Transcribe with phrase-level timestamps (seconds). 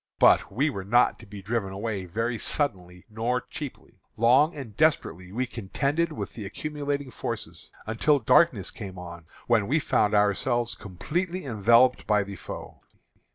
[0.17, 3.99] But we were not to be driven away very suddenly nor cheaply.
[4.17, 9.77] Long and desperately we contended with the accumulating forces, until darkness came on, when we
[9.77, 12.81] found ourselves completely enveloped by the foe.